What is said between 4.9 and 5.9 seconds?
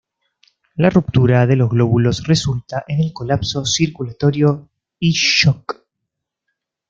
y shock.